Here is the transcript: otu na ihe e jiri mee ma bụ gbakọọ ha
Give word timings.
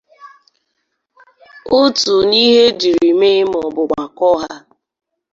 otu 1.81 2.13
na 2.29 2.35
ihe 2.45 2.63
e 2.69 2.75
jiri 2.79 3.09
mee 3.19 3.43
ma 3.51 3.61
bụ 3.73 3.83
gbakọọ 3.89 4.35
ha 4.41 4.55